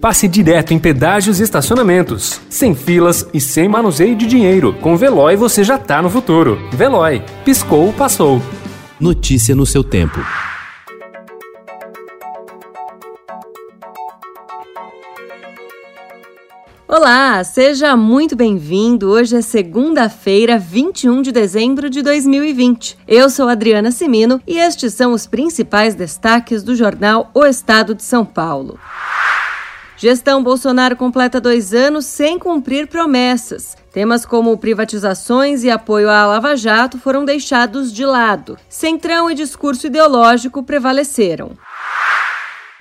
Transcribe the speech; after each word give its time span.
passe 0.00 0.26
direto 0.26 0.72
em 0.72 0.78
pedágios 0.78 1.38
e 1.38 1.42
estacionamentos, 1.42 2.40
sem 2.48 2.74
filas 2.74 3.26
e 3.34 3.40
sem 3.40 3.68
manuseio 3.68 4.16
de 4.16 4.26
dinheiro. 4.26 4.72
Com 4.80 4.96
Veloy 4.96 5.36
você 5.36 5.62
já 5.62 5.78
tá 5.78 6.00
no 6.00 6.08
futuro. 6.08 6.58
Veloy, 6.72 7.22
piscou, 7.44 7.92
passou. 7.92 8.40
Notícia 8.98 9.54
no 9.54 9.66
seu 9.66 9.84
tempo. 9.84 10.18
Olá, 16.88 17.44
seja 17.44 17.96
muito 17.96 18.34
bem-vindo. 18.34 19.10
Hoje 19.10 19.36
é 19.36 19.40
segunda-feira, 19.40 20.58
21 20.58 21.22
de 21.22 21.30
dezembro 21.30 21.88
de 21.88 22.02
2020. 22.02 22.98
Eu 23.06 23.30
sou 23.30 23.48
Adriana 23.48 23.92
Simino 23.92 24.40
e 24.44 24.58
estes 24.58 24.94
são 24.94 25.12
os 25.12 25.24
principais 25.24 25.94
destaques 25.94 26.64
do 26.64 26.74
jornal 26.74 27.30
O 27.32 27.44
Estado 27.44 27.94
de 27.94 28.02
São 28.02 28.24
Paulo. 28.24 28.76
Gestão 30.00 30.42
Bolsonaro 30.42 30.96
completa 30.96 31.38
dois 31.38 31.74
anos 31.74 32.06
sem 32.06 32.38
cumprir 32.38 32.86
promessas. 32.86 33.76
Temas 33.92 34.24
como 34.24 34.56
privatizações 34.56 35.62
e 35.62 35.70
apoio 35.70 36.08
à 36.08 36.24
Lava 36.24 36.56
Jato 36.56 36.96
foram 36.96 37.22
deixados 37.22 37.92
de 37.92 38.06
lado. 38.06 38.56
Centrão 38.66 39.30
e 39.30 39.34
discurso 39.34 39.88
ideológico 39.88 40.62
prevaleceram. 40.62 41.50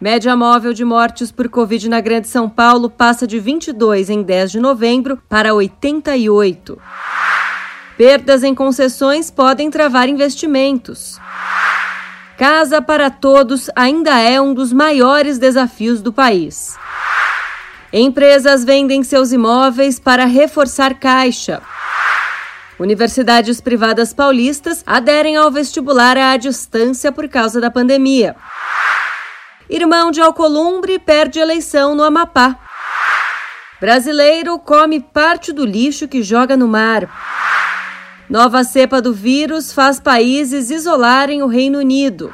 Média 0.00 0.36
móvel 0.36 0.72
de 0.72 0.84
mortes 0.84 1.32
por 1.32 1.48
Covid 1.48 1.88
na 1.88 2.00
Grande 2.00 2.28
São 2.28 2.48
Paulo 2.48 2.88
passa 2.88 3.26
de 3.26 3.40
22 3.40 4.08
em 4.08 4.22
10 4.22 4.52
de 4.52 4.60
novembro 4.60 5.20
para 5.28 5.52
88. 5.52 6.80
Perdas 7.96 8.44
em 8.44 8.54
concessões 8.54 9.32
podem 9.32 9.68
travar 9.68 10.08
investimentos. 10.08 11.18
Casa 12.38 12.80
para 12.80 13.10
Todos 13.10 13.68
ainda 13.74 14.16
é 14.20 14.40
um 14.40 14.54
dos 14.54 14.72
maiores 14.72 15.38
desafios 15.38 16.00
do 16.00 16.12
país. 16.12 16.78
Empresas 17.92 18.64
vendem 18.64 19.02
seus 19.02 19.32
imóveis 19.32 19.98
para 19.98 20.24
reforçar 20.24 20.94
caixa. 20.94 21.60
Universidades 22.78 23.60
privadas 23.60 24.14
paulistas 24.14 24.82
aderem 24.86 25.36
ao 25.36 25.50
vestibular 25.50 26.16
à 26.16 26.36
distância 26.36 27.10
por 27.10 27.28
causa 27.28 27.60
da 27.60 27.68
pandemia. 27.68 28.36
Irmão 29.68 30.12
de 30.12 30.20
Alcolumbre 30.20 30.98
perde 31.00 31.40
eleição 31.40 31.96
no 31.96 32.04
Amapá. 32.04 32.56
Brasileiro 33.80 34.58
come 34.58 35.00
parte 35.00 35.52
do 35.52 35.64
lixo 35.64 36.06
que 36.06 36.22
joga 36.22 36.56
no 36.56 36.68
mar. 36.68 37.08
Nova 38.28 38.62
cepa 38.62 39.02
do 39.02 39.12
vírus 39.12 39.72
faz 39.72 39.98
países 39.98 40.70
isolarem 40.70 41.42
o 41.42 41.48
Reino 41.48 41.80
Unido. 41.80 42.32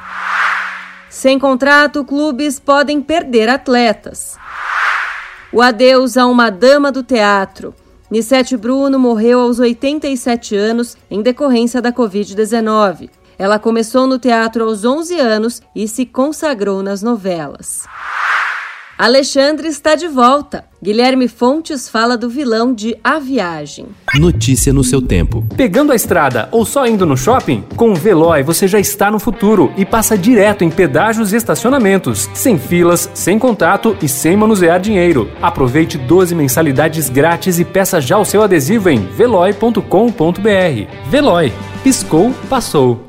Sem 1.09 1.39
contrato, 1.39 2.05
clubes 2.05 2.59
podem 2.59 3.01
perder 3.01 3.49
atletas. 3.49 4.37
O 5.51 5.61
adeus 5.61 6.17
a 6.17 6.25
uma 6.25 6.49
dama 6.49 6.91
do 6.91 7.01
teatro. 7.01 7.73
Nissete 8.11 8.57
Bruno 8.57 8.99
morreu 8.99 9.39
aos 9.39 9.59
87 9.59 10.55
anos 10.55 10.97
em 11.09 11.21
decorrência 11.21 11.81
da 11.81 11.91
Covid-19. 11.91 13.09
Ela 13.39 13.57
começou 13.57 14.07
no 14.07 14.19
teatro 14.19 14.65
aos 14.65 14.83
11 14.83 15.19
anos 15.19 15.61
e 15.73 15.87
se 15.87 16.05
consagrou 16.05 16.83
nas 16.83 17.01
novelas. 17.01 17.85
Alexandre 18.97 19.67
está 19.67 19.93
de 19.93 20.07
volta. 20.07 20.65
Guilherme 20.81 21.27
Fontes 21.27 21.87
fala 21.87 22.17
do 22.17 22.27
vilão 22.27 22.73
de 22.73 22.97
A 23.03 23.19
Viagem. 23.19 23.85
Notícia 24.15 24.73
no 24.73 24.83
seu 24.83 24.99
tempo. 24.99 25.45
Pegando 25.55 25.91
a 25.91 25.95
estrada 25.95 26.49
ou 26.51 26.65
só 26.65 26.87
indo 26.87 27.05
no 27.05 27.15
shopping? 27.15 27.63
Com 27.75 27.91
o 27.91 27.95
Veloy 27.95 28.41
você 28.41 28.67
já 28.67 28.79
está 28.79 29.11
no 29.11 29.19
futuro 29.19 29.71
e 29.77 29.85
passa 29.85 30.17
direto 30.17 30.63
em 30.63 30.71
pedágios 30.71 31.31
e 31.31 31.35
estacionamentos, 31.35 32.27
sem 32.33 32.57
filas, 32.57 33.07
sem 33.13 33.37
contato 33.37 33.95
e 34.01 34.09
sem 34.09 34.35
manusear 34.35 34.79
dinheiro. 34.79 35.29
Aproveite 35.43 35.95
12 35.99 36.33
mensalidades 36.33 37.07
grátis 37.07 37.59
e 37.59 37.65
peça 37.65 38.01
já 38.01 38.17
o 38.17 38.25
seu 38.25 38.41
adesivo 38.41 38.89
em 38.89 39.05
veloy.com.br. 39.05 39.79
Veloy. 41.07 41.53
Piscou, 41.83 42.33
passou. 42.49 43.06